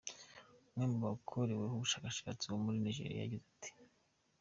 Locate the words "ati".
3.53-3.71